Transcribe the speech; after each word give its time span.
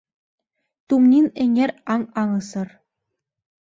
Тумнин 0.87 1.27
эҥер 1.43 1.71
аҥ 1.93 2.01
аҥысыр. 2.21 2.67